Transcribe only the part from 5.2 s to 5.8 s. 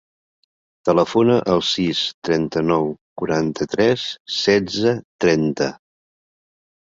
trenta.